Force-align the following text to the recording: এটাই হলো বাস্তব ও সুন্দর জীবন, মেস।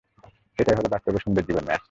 এটাই 0.59 0.75
হলো 0.75 0.89
বাস্তব 0.89 1.15
ও 1.15 1.19
সুন্দর 1.19 1.43
জীবন, 1.43 1.63
মেস। 1.65 1.79